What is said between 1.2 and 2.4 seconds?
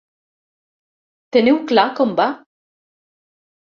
Teniu clar com va?